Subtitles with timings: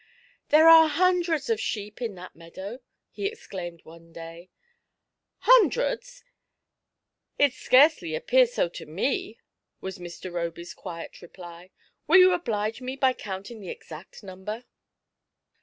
[0.49, 2.79] ''There are hundreds of sheep in that meadow!"
[3.11, 4.47] he exclaimed one dav.
[5.41, 6.23] Hundreds!
[7.37, 9.37] it scarcely appears so to me,"
[9.79, 10.33] was Mr.
[10.33, 14.65] Roby's quiet reply;'* will you oblige me by counting the exact number